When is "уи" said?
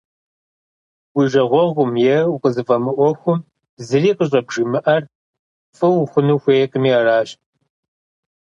1.15-1.23